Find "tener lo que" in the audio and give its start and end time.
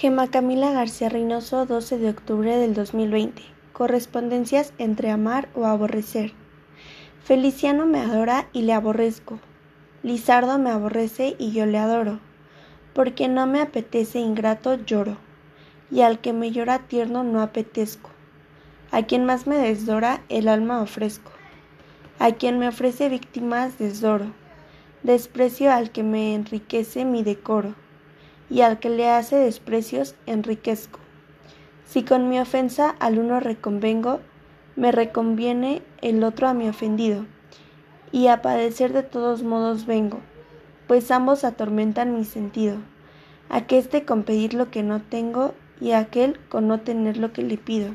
46.80-47.42